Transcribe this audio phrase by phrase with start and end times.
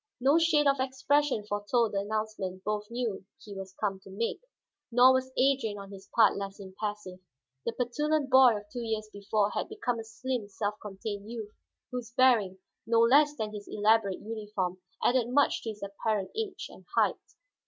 [0.19, 4.41] No shade of expression foretold the announcement both knew he was come to make,
[4.91, 7.19] nor was Adrian on his part less impassive.
[7.67, 11.53] The petulant boy of two years before had become a slim, self contained youth,
[11.91, 16.83] whose bearing, no less than his elaborate uniform, added much to his apparent age and
[16.95, 17.21] height.